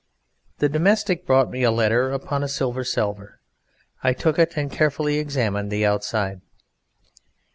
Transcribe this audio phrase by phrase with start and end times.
[0.57, 3.39] The Domestic brought me a letter upon a Silver Salver.
[4.01, 6.41] I took it and carefully examined the outside.